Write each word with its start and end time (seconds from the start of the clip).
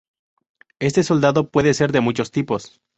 Este 0.79 1.03
solado 1.03 1.51
puede 1.51 1.75
ser 1.75 1.91
de 1.91 2.01
muchos 2.01 2.31
tipos. 2.31 2.81